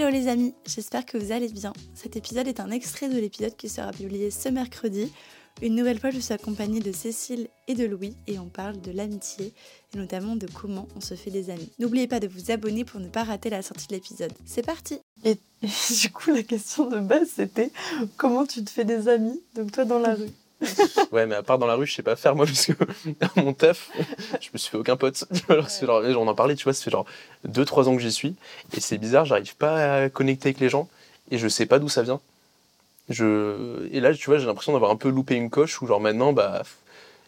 Hello 0.00 0.08
les 0.08 0.28
amis, 0.28 0.54
j'espère 0.64 1.04
que 1.04 1.18
vous 1.18 1.30
allez 1.30 1.48
bien. 1.48 1.74
Cet 1.92 2.16
épisode 2.16 2.48
est 2.48 2.58
un 2.58 2.70
extrait 2.70 3.10
de 3.10 3.18
l'épisode 3.18 3.54
qui 3.54 3.68
sera 3.68 3.90
publié 3.90 4.30
ce 4.30 4.48
mercredi. 4.48 5.12
Une 5.60 5.74
nouvelle 5.74 5.98
fois, 5.98 6.08
je 6.08 6.18
suis 6.18 6.32
accompagnée 6.32 6.80
de 6.80 6.90
Cécile 6.90 7.48
et 7.68 7.74
de 7.74 7.84
Louis 7.84 8.16
et 8.26 8.38
on 8.38 8.46
parle 8.46 8.80
de 8.80 8.92
l'amitié 8.92 9.52
et 9.92 9.98
notamment 9.98 10.36
de 10.36 10.46
comment 10.46 10.88
on 10.96 11.02
se 11.02 11.12
fait 11.12 11.30
des 11.30 11.50
amis. 11.50 11.70
N'oubliez 11.78 12.06
pas 12.06 12.18
de 12.18 12.28
vous 12.28 12.50
abonner 12.50 12.86
pour 12.86 12.98
ne 12.98 13.08
pas 13.10 13.24
rater 13.24 13.50
la 13.50 13.60
sortie 13.60 13.88
de 13.88 13.92
l'épisode. 13.92 14.32
C'est 14.46 14.64
parti 14.64 15.00
Et, 15.22 15.36
et 15.62 15.68
du 16.00 16.10
coup, 16.10 16.30
la 16.30 16.44
question 16.44 16.88
de 16.88 17.00
base, 17.00 17.28
c'était 17.36 17.70
comment 18.16 18.46
tu 18.46 18.64
te 18.64 18.70
fais 18.70 18.86
des 18.86 19.06
amis, 19.06 19.38
donc 19.54 19.70
toi 19.70 19.84
dans 19.84 19.98
la 19.98 20.14
rue 20.14 20.30
ouais, 21.12 21.26
mais 21.26 21.34
à 21.34 21.42
part 21.42 21.58
dans 21.58 21.66
la 21.66 21.74
rue, 21.74 21.86
je 21.86 21.94
sais 21.94 22.02
pas 22.02 22.16
faire 22.16 22.36
moi 22.36 22.46
parce 22.46 22.66
que 22.66 22.72
mon 23.40 23.52
taf, 23.52 23.90
je 24.40 24.48
me 24.52 24.58
suis 24.58 24.70
fait 24.70 24.76
aucun 24.76 24.96
pote. 24.96 25.24
Alors, 25.48 25.68
genre, 25.68 26.02
on 26.20 26.28
en 26.28 26.34
parlait, 26.34 26.54
tu 26.54 26.64
vois, 26.64 26.72
ça 26.72 26.84
fait 26.84 26.90
genre 26.90 27.06
2-3 27.48 27.88
ans 27.88 27.96
que 27.96 28.02
j'y 28.02 28.12
suis 28.12 28.34
et 28.76 28.80
c'est 28.80 28.98
bizarre, 28.98 29.24
j'arrive 29.24 29.56
pas 29.56 30.02
à 30.02 30.08
connecter 30.10 30.48
avec 30.48 30.60
les 30.60 30.68
gens 30.68 30.88
et 31.30 31.38
je 31.38 31.48
sais 31.48 31.66
pas 31.66 31.78
d'où 31.78 31.88
ça 31.88 32.02
vient. 32.02 32.20
Je... 33.08 33.88
Et 33.92 34.00
là, 34.00 34.14
tu 34.14 34.26
vois, 34.26 34.38
j'ai 34.38 34.46
l'impression 34.46 34.72
d'avoir 34.72 34.90
un 34.90 34.96
peu 34.96 35.08
loupé 35.08 35.34
une 35.34 35.50
coche 35.50 35.80
où 35.82 35.86
genre 35.86 36.00
maintenant, 36.00 36.32
bah, 36.32 36.62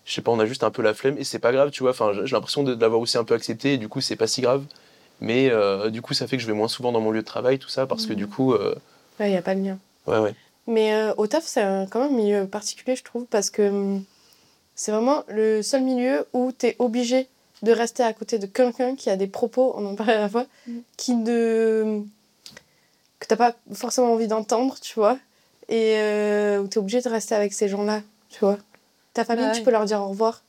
je 0.05 0.13
sais 0.13 0.23
pas, 0.23 0.31
on 0.31 0.41
a 0.41 0.47
juste 0.47 0.65
un 0.65 0.71
peu 0.71 0.83
la 0.83 0.95
flemme 0.95 1.17
et 1.19 1.25
c'est 1.25 1.39
pas 1.39 1.53
grave, 1.53 1.71
tu 1.71 1.83
vois. 1.83 1.91
Enfin, 1.91 2.13
j'ai 2.13 2.35
l'impression 2.35 2.63
de 2.63 2.75
l'avoir 2.81 3.01
aussi 3.01 3.19
un 3.19 3.25
peu 3.25 3.35
accepté 3.35 3.75
et 3.75 3.79
du 3.79 3.89
coup, 3.89 4.01
c'est 4.01 4.17
pas 4.17 4.27
si 4.27 4.41
grave. 4.43 4.65
Mais 5.21 5.51
euh, 5.51 5.91
du 5.91 6.03
coup, 6.03 6.15
ça 6.15 6.27
fait 6.27 6.37
que 6.37 6.43
je 6.43 6.49
vais 6.49 6.53
moins 6.53 6.69
souvent 6.69 6.91
dans 6.91 7.01
mon 7.01 7.13
lieu 7.13 7.21
de 7.21 7.27
travail, 7.27 7.59
tout 7.59 7.69
ça, 7.69 7.87
parce 7.87 8.07
que 8.07 8.13
du 8.13 8.27
coup. 8.27 8.55
Euh... 8.55 8.75
Ouais, 9.21 9.31
il 9.31 9.35
y 9.35 9.37
a 9.37 9.43
pas 9.43 9.55
de 9.55 9.61
lien. 9.61 9.79
Ouais, 10.07 10.19
ouais. 10.19 10.35
Mais 10.67 10.95
euh, 10.95 11.15
au 11.17 11.27
taf, 11.27 11.45
c'est 11.45 11.63
quand 11.91 12.01
même 12.01 12.15
un 12.15 12.17
milieu 12.17 12.47
particulier, 12.47 12.97
je 12.97 13.03
trouve, 13.03 13.25
parce 13.27 13.51
que 13.51 13.69
hum, 13.69 14.05
c'est 14.75 14.93
vraiment 14.93 15.25
le 15.29 15.63
seul 15.63 15.83
milieu 15.83 16.27
où 16.33 16.53
tu 16.57 16.67
es 16.67 16.77
obligé 16.79 17.29
de 17.63 17.73
rester 17.73 18.03
à 18.03 18.13
côté 18.13 18.39
de 18.39 18.47
quelqu'un 18.47 18.97
qui 18.97 19.11
a 19.11 19.17
des 19.17 19.27
propos, 19.27 19.73
on 19.77 19.87
en 19.87 19.95
parlait 19.95 20.15
à 20.15 20.21
la 20.21 20.29
fois, 20.29 20.47
mm. 20.67 20.79
qui 20.97 21.15
ne. 21.15 22.03
que 23.19 23.27
t'as 23.27 23.37
pas 23.37 23.55
forcément 23.73 24.13
envie 24.13 24.29
d'entendre, 24.29 24.77
tu 24.81 24.95
vois, 24.95 25.19
et 25.69 25.97
euh, 25.97 26.61
où 26.61 26.69
tu 26.69 26.75
es 26.75 26.79
obligé 26.79 27.01
de 27.01 27.09
rester 27.09 27.35
avec 27.35 27.53
ces 27.53 27.69
gens-là, 27.69 28.03
tu 28.31 28.41
vois. 28.41 28.59
Ta 29.15 29.25
famille, 29.25 29.45
bah 29.45 29.53
tu 29.53 29.63
peux 29.63 29.71
leur 29.71 29.85
dire 29.85 30.01
au 30.01 30.09
revoir. 30.09 30.43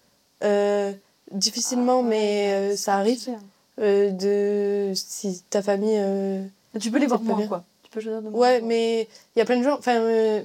Euh, 0.44 0.94
difficilement, 1.32 2.00
ah, 2.00 2.08
mais 2.08 2.76
ça 2.78 2.96
arrive. 2.96 3.30
de 3.78 4.94
si 4.96 5.44
ta 5.50 5.62
famille. 5.62 6.02
tu 6.80 6.92
peux 6.92 7.00
les 7.00 7.08
voir 7.08 7.22
moins, 7.22 7.46
quoi. 7.46 7.64
Ouais, 8.32 8.62
mais 8.62 9.08
il 9.36 9.40
y 9.40 9.42
a 9.42 9.46
plein 9.46 9.58
de 9.58 9.64
gens. 9.64 9.78
Enfin, 9.78 9.98
euh, 9.98 10.42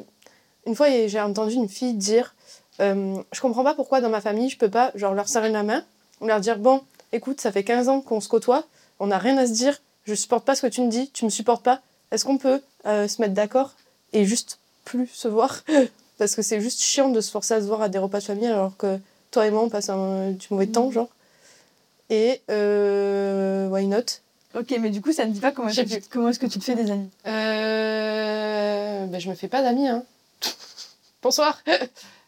une 0.67 0.75
fois, 0.75 0.89
j'ai 1.07 1.21
entendu 1.21 1.55
une 1.55 1.69
fille 1.69 1.95
dire 1.95 2.35
euh, 2.81 3.17
Je 3.33 3.41
comprends 3.41 3.65
pas 3.65 3.75
pourquoi 3.75 4.01
dans 4.01 4.11
ma 4.11 4.21
famille, 4.21 4.49
je 4.49 4.59
peux 4.59 4.71
pas 4.71 4.93
genre, 4.95 5.15
leur 5.15 5.29
serrer 5.29 5.51
la 5.51 5.63
main, 5.63 5.85
leur 6.21 6.41
dire 6.41 6.59
Bon, 6.59 6.83
écoute, 7.13 7.41
ça 7.41 7.53
fait 7.53 7.65
15 7.65 7.89
ans 7.89 8.01
qu'on 8.01 8.21
se 8.21 8.29
côtoie, 8.29 8.65
on 9.01 9.09
n'a 9.09 9.19
rien 9.19 9.37
à 9.39 9.47
se 9.47 9.53
dire, 9.53 9.81
je 10.05 10.15
supporte 10.15 10.45
pas 10.45 10.55
ce 10.55 10.63
que 10.63 10.67
tu 10.67 10.83
me 10.83 10.91
dis, 10.91 11.11
tu 11.11 11.25
me 11.25 11.31
supportes 11.31 11.63
pas. 11.65 11.81
Est-ce 12.11 12.25
qu'on 12.25 12.39
peut 12.39 12.61
euh, 12.87 13.07
se 13.09 13.21
mettre 13.21 13.35
d'accord 13.35 13.73
et 14.13 14.25
juste 14.25 14.59
plus 14.85 15.09
se 15.09 15.29
voir? 15.29 15.65
Parce 16.19 16.35
que 16.35 16.43
c'est 16.43 16.61
juste 16.61 16.81
chiant 16.81 17.11
de 17.11 17.21
se 17.21 17.31
forcer 17.31 17.55
à 17.55 17.61
se 17.61 17.67
voir 17.67 17.83
à 17.83 17.89
des 17.89 17.99
repas 17.99 18.19
de 18.19 18.25
famille 18.25 18.47
alors 18.47 18.77
que 18.77 18.99
toi 19.31 19.47
et 19.47 19.51
moi, 19.51 19.63
on 19.63 19.69
passe 19.69 19.89
un, 19.89 20.33
du 20.33 20.47
mauvais 20.51 20.67
temps, 20.67 20.89
mm. 20.89 20.93
genre. 20.93 21.09
Et 22.11 22.41
why 22.49 23.87
not? 23.87 24.21
Ok, 24.55 24.75
mais 24.81 24.91
du 24.91 25.03
coup, 25.03 25.13
ça 25.13 25.27
ne 25.27 25.33
dit 25.33 25.41
pas 25.41 25.53
comment, 25.53 25.69
est-ce 25.69 25.83
que, 25.83 26.09
comment 26.11 26.29
est-ce 26.31 26.39
que 26.39 26.47
tu 26.47 26.59
te 26.59 26.65
fais 26.65 26.75
des 26.75 26.91
amis? 26.91 27.11
Euh... 27.27 29.07
ben, 29.07 29.21
Je 29.21 29.29
me 29.29 29.35
fais 29.35 29.49
pas 29.49 29.63
d'amis. 29.63 29.89
Hein. 29.89 30.05
Bonsoir. 31.23 31.63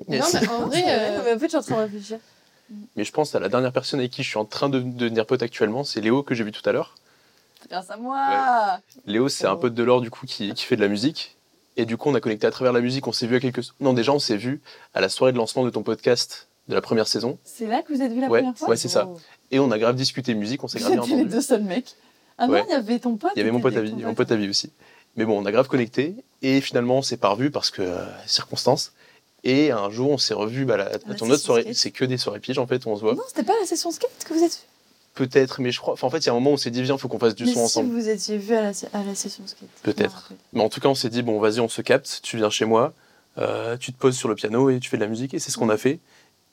Non, 0.08 0.24
mais 0.32 0.48
en 0.48 0.66
vrai, 0.66 0.82
euh... 0.86 1.36
en 1.36 1.38
fait, 1.38 1.44
je 1.44 1.48
suis 1.48 1.56
en 1.58 1.60
train 1.60 1.76
de 1.76 1.80
réfléchir. 1.82 2.18
Mais 2.96 3.04
je 3.04 3.12
pense 3.12 3.34
à 3.34 3.38
la 3.38 3.50
dernière 3.50 3.70
personne 3.70 4.00
avec 4.00 4.12
qui 4.12 4.22
je 4.22 4.28
suis 4.28 4.38
en 4.38 4.46
train 4.46 4.70
de 4.70 4.80
devenir 4.80 5.26
pote 5.26 5.42
actuellement, 5.42 5.84
c'est 5.84 6.00
Léo 6.00 6.22
que 6.22 6.34
j'ai 6.34 6.42
vu 6.42 6.52
tout 6.52 6.66
à 6.66 6.72
l'heure. 6.72 6.94
Grâce 7.68 7.90
à 7.90 7.98
moi. 7.98 8.80
Léo, 9.04 9.28
c'est 9.28 9.46
un 9.46 9.56
pote 9.56 9.74
de 9.74 9.82
l'or 9.82 10.00
du 10.00 10.10
coup 10.10 10.24
qui, 10.24 10.54
qui, 10.54 10.64
fait 10.64 10.76
de 10.76 10.80
la 10.80 10.88
musique. 10.88 11.36
Et 11.76 11.84
du 11.84 11.98
coup, 11.98 12.08
on 12.08 12.14
a 12.14 12.20
connecté 12.20 12.46
à 12.46 12.50
travers 12.50 12.72
la 12.72 12.80
musique. 12.80 13.06
On 13.06 13.12
s'est 13.12 13.26
vu 13.26 13.36
à 13.36 13.40
quelques. 13.40 13.60
Non, 13.80 13.92
déjà, 13.92 14.12
on 14.12 14.18
s'est 14.18 14.36
vu 14.36 14.60
à 14.94 15.00
la 15.00 15.08
soirée 15.08 15.32
de 15.32 15.36
lancement 15.36 15.64
de 15.64 15.70
ton 15.70 15.82
podcast 15.82 16.48
de 16.68 16.74
la 16.74 16.80
première 16.80 17.08
saison. 17.08 17.38
C'est 17.44 17.66
là 17.66 17.82
que 17.82 17.92
vous 17.92 18.00
êtes 18.00 18.12
vu 18.12 18.20
la 18.20 18.28
première 18.28 18.56
fois? 18.56 18.70
Ouais, 18.70 18.76
c'est 18.76 18.88
ça. 18.88 19.08
Et 19.50 19.58
on 19.58 19.70
a 19.70 19.78
grave 19.78 19.96
discuté 19.96 20.34
musique. 20.34 20.64
On 20.64 20.68
s'est 20.68 20.78
grave 20.78 20.92
bien 20.92 21.02
entendu. 21.02 21.24
les 21.24 21.28
deux 21.28 21.40
seuls 21.40 21.62
mecs. 21.62 21.96
Ah 22.40 22.46
non, 22.48 22.64
il 22.66 22.70
y 22.70 22.74
avait 22.74 22.98
ton 22.98 23.16
pote 23.16 23.32
Il 23.36 23.38
y 23.38 23.42
avait 23.42 23.50
mon 23.50 23.60
pote 23.60 23.76
à 23.76 23.82
vie, 23.82 23.92
mon 23.92 24.14
pote 24.14 24.32
à 24.32 24.36
vie 24.36 24.48
aussi. 24.48 24.72
Mais 25.16 25.24
bon, 25.24 25.40
on 25.40 25.44
a 25.44 25.52
grave 25.52 25.68
connecté 25.68 26.14
et 26.40 26.60
finalement 26.60 26.98
on 26.98 27.02
s'est 27.02 27.18
pas 27.18 27.28
revu 27.28 27.50
parce 27.50 27.70
que 27.70 27.82
euh, 27.82 28.04
circonstances. 28.26 28.92
Et 29.44 29.70
un 29.70 29.90
jour, 29.90 30.10
on 30.10 30.18
s'est 30.18 30.34
revu 30.34 30.64
bah, 30.64 30.76
la, 30.76 30.98
ton 30.98 31.28
autre 31.30 31.42
soirée. 31.42 31.72
C'est 31.74 31.90
que 31.90 32.04
des 32.04 32.16
soirées 32.16 32.40
piges 32.40 32.58
en 32.58 32.66
fait, 32.66 32.86
on 32.86 32.96
se 32.96 33.02
voit. 33.02 33.14
Non, 33.14 33.22
c'était 33.28 33.42
pas 33.42 33.54
la 33.60 33.66
session 33.66 33.90
skate 33.90 34.10
que 34.26 34.34
vous 34.34 34.42
êtes 34.42 34.66
Peut-être, 35.14 35.60
mais 35.60 35.72
je 35.72 35.80
crois. 35.80 35.94
Enfin, 35.94 36.06
en 36.06 36.10
fait, 36.10 36.18
il 36.18 36.26
y 36.26 36.28
a 36.28 36.32
un 36.32 36.36
moment 36.36 36.50
où 36.50 36.54
on 36.54 36.56
s'est 36.56 36.70
dit, 36.70 36.82
viens, 36.82 36.96
faut 36.96 37.08
qu'on 37.08 37.18
fasse 37.18 37.34
du 37.34 37.46
son 37.46 37.60
ensemble. 37.60 37.88
Si 37.88 37.94
vous 37.94 38.08
étiez 38.08 38.38
vu 38.38 38.54
à 38.54 38.62
la, 38.62 38.70
à 38.92 39.02
la 39.02 39.14
session 39.14 39.44
skate. 39.46 39.68
Peut-être. 39.82 40.32
Mais 40.52 40.62
en 40.62 40.68
tout 40.68 40.80
cas, 40.80 40.88
on 40.88 40.94
s'est 40.94 41.10
dit, 41.10 41.22
bon, 41.22 41.38
vas-y, 41.40 41.60
on 41.60 41.68
se 41.68 41.82
capte, 41.82 42.20
tu 42.22 42.36
viens 42.36 42.48
chez 42.48 42.64
moi, 42.64 42.94
euh, 43.38 43.76
tu 43.76 43.92
te 43.92 43.98
poses 43.98 44.16
sur 44.16 44.28
le 44.28 44.34
piano 44.34 44.70
et 44.70 44.78
tu 44.78 44.88
fais 44.88 44.96
de 44.96 45.02
la 45.02 45.08
musique. 45.08 45.34
Et 45.34 45.40
c'est 45.40 45.50
ce 45.50 45.58
qu'on 45.58 45.68
a 45.68 45.76
fait. 45.76 45.98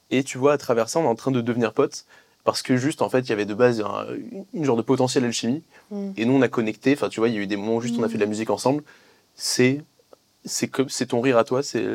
Et 0.10 0.24
tu 0.24 0.38
vois, 0.38 0.54
à 0.54 0.58
travers 0.58 0.90
ça, 0.90 1.00
on 1.00 1.04
est 1.04 1.08
en 1.08 1.16
train 1.16 1.32
de 1.32 1.42
devenir 1.42 1.72
potes 1.72 2.06
parce 2.48 2.62
que 2.62 2.78
juste 2.78 3.02
en 3.02 3.10
fait 3.10 3.20
il 3.20 3.30
y 3.30 3.34
avait 3.34 3.46
de 3.46 3.54
base 3.54 3.82
un, 3.82 4.06
une 4.54 4.64
genre 4.64 4.78
de 4.78 4.82
potentiel 4.82 5.26
alchimie. 5.26 5.64
Mm. 5.92 6.12
et 6.16 6.24
nous 6.24 6.32
on 6.32 6.42
a 6.42 6.48
connecté 6.48 6.94
enfin 6.94 7.10
tu 7.10 7.20
vois 7.20 7.28
il 7.28 7.36
y 7.36 7.38
a 7.38 7.42
eu 7.42 7.46
des 7.46 7.58
moments 7.58 7.76
où 7.76 7.82
juste 7.82 7.96
on 8.00 8.04
a 8.04 8.08
fait 8.08 8.16
de 8.16 8.22
la 8.22 8.26
mm. 8.26 8.30
musique 8.30 8.50
ensemble. 8.50 8.84
C'est 9.36 9.82
c'est 10.46 10.70
comme 10.70 10.88
c'est 10.88 11.08
ton 11.08 11.20
rire 11.20 11.38
à 11.38 11.44
toi 11.44 11.62
c'est 11.62 11.86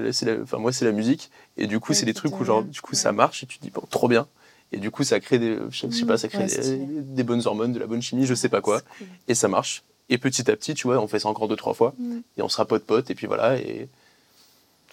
enfin 0.43 0.59
moi 0.59 0.71
c'est 0.71 0.85
la 0.85 0.93
musique. 0.93 1.31
Et 1.57 1.67
du 1.67 1.81
coup 1.81 1.95
c'est 1.95 2.05
des 2.05 2.13
trucs 2.13 2.39
où 2.39 2.45
genre 2.45 2.63
du 2.63 2.83
coup 2.83 2.95
ça 2.95 3.13
marche 3.13 3.43
et 3.43 3.47
tu 3.47 3.59
te 3.59 3.63
dis 3.63 3.71
bon 3.71 3.81
trop 3.89 4.09
bien. 4.09 4.27
Et 4.73 4.77
du 4.77 4.91
coup 4.91 5.05
ça 5.05 5.21
crée 5.21 5.39
des 5.39 5.57
je 5.71 5.89
sais 5.89 6.05
pas 6.05 6.19
ça 6.19 6.29
crée 6.29 6.47
des, 6.47 7.23
bonnes 7.23 7.47
hormones 7.47 7.73
de 7.73 7.79
la 7.79 7.87
bonne 7.87 8.03
chimie 8.03 8.27
je 8.27 8.35
sais 8.35 8.51
pas 8.51 8.61
quoi. 8.61 8.83
Et 9.29 9.35
ça 9.35 9.49
marche. 9.49 9.85
Et 10.11 10.19
petit 10.19 10.51
à 10.51 10.55
petit 10.55 10.75
tu 10.75 10.87
vois 10.87 10.99
on 10.99 11.07
fait 11.07 11.21
ça 11.21 11.31
encore 11.31 11.49
deux 11.49 11.57
trois 11.57 11.73
fois. 11.73 11.95
Mm. 11.99 12.19
et 12.37 12.43
on 12.43 12.51
sera 12.51 12.67
pote 12.67 12.85
pote 12.85 13.11
et 13.11 13.15
puis 13.15 13.27
voilà 13.27 13.57
et 13.57 13.89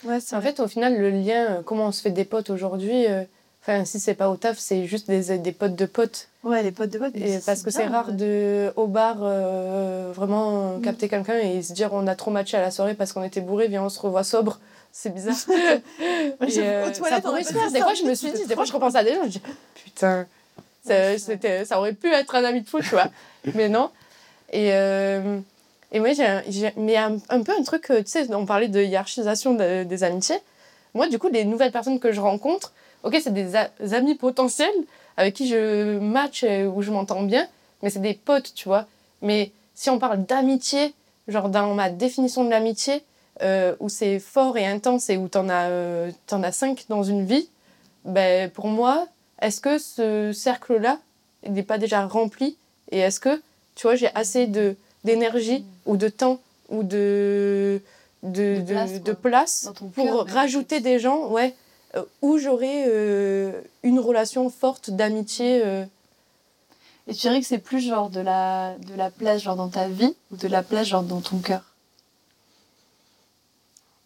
ouais, 0.05 0.19
en 0.31 0.41
fait 0.41 0.61
au 0.61 0.69
final 0.69 0.97
le 0.97 1.09
lien 1.09 1.57
euh, 1.57 1.61
comment 1.63 1.87
on 1.87 1.91
se 1.91 2.01
fait 2.01 2.11
des 2.11 2.23
potes 2.23 2.49
aujourd'hui 2.49 3.07
euh, 3.07 3.25
Enfin, 3.61 3.83
si 3.83 3.99
c'est 3.99 4.13
pas 4.13 4.29
au 4.29 4.37
taf, 4.37 4.57
c'est 4.57 4.85
juste 4.85 5.07
des, 5.07 5.37
des 5.37 5.51
potes 5.51 5.75
de 5.75 5.85
potes. 5.85 6.29
Ouais, 6.43 6.63
les 6.63 6.71
potes 6.71 6.89
de 6.91 6.97
potes. 6.97 7.15
Et 7.15 7.39
parce 7.45 7.61
que 7.61 7.71
c'est 7.71 7.87
rare 7.87 8.13
de, 8.13 8.71
au 8.77 8.87
bar, 8.87 9.17
euh, 9.21 10.11
vraiment 10.15 10.77
mm. 10.77 10.81
capter 10.81 11.09
quelqu'un 11.09 11.37
et 11.37 11.61
se 11.61 11.73
dire 11.73 11.89
on 11.91 12.07
a 12.07 12.15
trop 12.15 12.31
matché 12.31 12.55
à 12.55 12.61
la 12.61 12.71
soirée 12.71 12.93
parce 12.93 13.11
qu'on 13.11 13.23
était 13.23 13.41
bourré, 13.41 13.67
viens, 13.67 13.83
on 13.83 13.89
se 13.89 13.99
revoit 13.99 14.23
sobre. 14.23 14.59
C'est 14.93 15.13
bizarre. 15.13 15.35
et, 15.49 16.59
euh, 16.59 16.93
ça 16.93 17.21
pourrait 17.21 17.43
se 17.43 17.53
faire. 17.53 17.71
Des 17.71 17.81
fois, 17.81 17.93
je 17.93 18.03
me 18.03 18.15
suis 18.15 18.31
dit, 18.31 18.45
des 18.45 18.55
fois, 18.55 18.63
je 18.63 18.71
repense 18.71 18.95
à 18.95 19.03
des 19.03 19.13
gens, 19.13 19.23
je 19.25 19.29
dis 19.29 19.41
putain, 19.75 20.25
ça, 20.85 21.17
ça 21.65 21.79
aurait 21.79 21.93
pu 21.93 22.11
être 22.11 22.33
un 22.35 22.43
ami 22.45 22.61
de 22.61 22.69
fou, 22.69 22.79
tu 22.79 22.89
vois. 22.89 23.09
mais 23.55 23.69
non. 23.69 23.91
Et. 24.51 24.71
Euh, 24.73 25.39
et 25.91 25.99
moi, 25.99 26.09
j'ai, 26.13 26.71
mais 26.77 26.97
un, 26.97 27.17
un, 27.29 27.41
peu 27.41 27.51
un 27.51 27.63
truc, 27.63 27.87
tu 27.87 28.03
sais, 28.05 28.31
on 28.35 28.45
parlait 28.45 28.67
de 28.67 28.79
hiérarchisation 28.79 29.55
des 29.55 30.03
amitiés. 30.03 30.37
Moi, 30.93 31.07
du 31.07 31.17
coup, 31.17 31.29
les 31.29 31.45
nouvelles 31.45 31.71
personnes 31.71 31.99
que 31.99 32.11
je 32.11 32.21
rencontre, 32.21 32.73
ok, 33.03 33.17
c'est 33.21 33.33
des 33.33 33.55
amis 33.93 34.15
potentiels 34.15 34.69
avec 35.17 35.35
qui 35.35 35.47
je 35.47 35.99
match, 35.99 36.43
où 36.43 36.81
je 36.81 36.91
m'entends 36.91 37.23
bien, 37.23 37.47
mais 37.81 37.89
c'est 37.89 37.99
des 37.99 38.13
potes, 38.13 38.53
tu 38.55 38.67
vois. 38.67 38.85
Mais 39.21 39.51
si 39.75 39.89
on 39.89 39.99
parle 39.99 40.25
d'amitié, 40.25 40.93
genre 41.27 41.49
dans 41.49 41.73
ma 41.73 41.89
définition 41.89 42.43
de 42.43 42.49
l'amitié, 42.49 43.03
euh, 43.41 43.75
où 43.79 43.88
c'est 43.88 44.19
fort 44.19 44.57
et 44.57 44.65
intense 44.65 45.09
et 45.09 45.17
où 45.17 45.27
t'en 45.29 45.47
as, 45.47 45.69
euh, 45.69 46.11
en 46.31 46.43
as 46.43 46.51
cinq 46.51 46.85
dans 46.89 47.03
une 47.03 47.25
vie, 47.25 47.47
ben, 48.03 48.49
pour 48.49 48.67
moi, 48.67 49.07
est-ce 49.41 49.61
que 49.61 49.77
ce 49.77 50.31
cercle-là 50.33 50.99
n'est 51.47 51.63
pas 51.63 51.77
déjà 51.77 52.05
rempli? 52.05 52.57
Et 52.91 52.99
est-ce 52.99 53.19
que, 53.19 53.41
tu 53.75 53.88
vois, 53.88 53.95
j'ai 53.95 54.09
assez 54.15 54.47
de, 54.47 54.75
d'énergie 55.05 55.63
ou 55.85 55.95
de 55.95 56.09
temps 56.09 56.39
ou 56.69 56.83
de, 56.83 57.81
de, 58.23 58.61
de 58.99 59.13
place, 59.13 59.69
pour 59.95 60.25
rajouter 60.27 60.81
des 60.81 60.99
gens? 60.99 61.27
Ouais, 61.27 61.55
où 62.22 62.38
j'aurais 62.38 62.85
euh, 62.88 63.61
une 63.83 64.00
relation 64.00 64.50
forte 64.50 64.89
d'amitié. 64.89 65.61
Euh. 65.66 65.85
Et 67.07 67.13
tu 67.13 67.22
dirais 67.22 67.39
que 67.39 67.47
c'est 67.47 67.59
plus 67.59 67.79
genre 67.79 68.09
de 68.09 68.19
la, 68.19 68.75
de 68.77 68.94
la 68.95 69.09
place 69.09 69.41
genre 69.41 69.55
dans 69.55 69.69
ta 69.69 69.88
vie 69.88 70.16
ou 70.31 70.38
de 70.38 70.47
la 70.47 70.61
place 70.61 70.88
genre 70.88 71.03
dans 71.03 71.22
ton 71.22 71.39
cœur? 71.39 71.63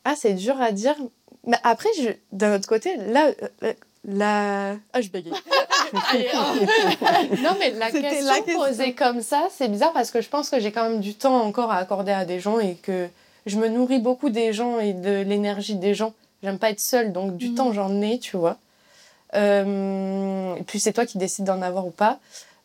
Ah, 0.05 0.15
c'est 0.15 0.33
dur 0.33 0.59
à 0.61 0.71
dire. 0.71 0.95
Mais 1.45 1.57
après, 1.63 1.89
je, 1.99 2.09
d'un 2.31 2.55
autre 2.55 2.67
côté, 2.67 2.95
là, 2.95 3.31
la... 4.05 4.75
Ah, 4.93 5.01
je 5.01 5.09
bégaye. 5.09 5.33
non, 5.93 7.55
mais 7.59 7.71
la 7.71 7.91
question, 7.91 8.25
la 8.25 8.39
question, 8.41 8.59
posée 8.59 8.93
comme 8.93 9.21
ça, 9.21 9.47
c'est 9.51 9.67
bizarre 9.67 9.93
parce 9.93 10.09
que 10.09 10.21
je 10.21 10.29
pense 10.29 10.49
que 10.49 10.59
j'ai 10.59 10.71
quand 10.71 10.89
même 10.89 11.01
du 11.01 11.13
temps 11.13 11.41
encore 11.41 11.71
à 11.71 11.77
accorder 11.77 12.11
à 12.11 12.25
des 12.25 12.39
gens 12.39 12.59
et 12.59 12.75
que 12.75 13.07
je 13.45 13.57
me 13.57 13.67
nourris 13.67 13.99
beaucoup 13.99 14.29
des 14.29 14.53
gens 14.53 14.79
et 14.79 14.93
de 14.93 15.21
l'énergie 15.21 15.75
des 15.75 15.93
gens. 15.93 16.13
J'aime 16.43 16.59
pas 16.59 16.69
être 16.69 16.81
seule, 16.81 17.13
donc 17.13 17.37
du 17.37 17.49
mm. 17.49 17.55
temps 17.55 17.71
j'en 17.71 18.01
ai, 18.01 18.19
tu 18.19 18.37
vois. 18.37 18.57
Euh, 19.33 20.55
et 20.55 20.63
puis 20.63 20.79
c'est 20.79 20.93
toi 20.93 21.05
qui 21.05 21.17
décides 21.17 21.45
d'en 21.45 21.61
avoir 21.61 21.87
ou 21.87 21.91
pas. 21.91 22.19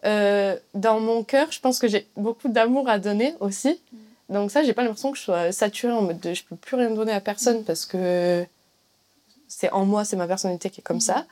Euh, 0.05 0.57
dans 0.75 1.01
mon 1.01 1.23
cœur, 1.23 1.51
je 1.51 1.61
pense 1.61 1.79
que 1.79 1.89
j'ai 1.89 2.07
beaucoup 2.17 2.49
d'amour 2.49 2.89
à 2.89 2.99
donner 2.99 3.35
aussi. 3.41 3.81
Mm. 3.93 4.35
Donc 4.35 4.51
ça, 4.51 4.63
j'ai 4.65 4.73
pas 4.73 4.83
l'impression 4.83 5.13
que 5.13 5.19
je 5.19 5.23
sois 5.23 5.53
saturée 5.53 5.93
en 5.93 6.03
mode 6.03 6.21
de 6.21 6.35
je 6.35 6.45
peux 6.45 6.57
plus 6.57 6.77
rien 6.77 6.91
donner 6.91 7.13
à 7.13 7.21
personne 7.21 7.61
mm. 7.61 7.65
parce 7.65 7.87
que 7.87 8.45
c'est 9.47 9.71
en 9.71 9.87
moi, 9.87 10.05
c'est 10.05 10.17
ma 10.17 10.27
personnalité 10.27 10.71
qui 10.71 10.81
est 10.81 10.85
comme 10.85 11.01
ça. 11.01 11.25